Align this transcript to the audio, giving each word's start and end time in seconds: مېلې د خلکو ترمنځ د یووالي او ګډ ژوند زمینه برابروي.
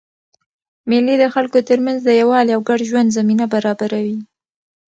مېلې 0.89 1.15
د 1.19 1.25
خلکو 1.33 1.57
ترمنځ 1.69 1.99
د 2.03 2.09
یووالي 2.21 2.51
او 2.55 2.61
ګډ 2.69 2.79
ژوند 2.89 3.13
زمینه 3.17 3.45
برابروي. 3.53 4.17